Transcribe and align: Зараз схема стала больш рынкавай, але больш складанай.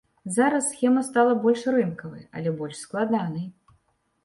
Зараз 0.35 0.69
схема 0.69 1.03
стала 1.09 1.35
больш 1.43 1.67
рынкавай, 1.75 2.25
але 2.39 2.57
больш 2.63 2.83
складанай. 2.89 3.49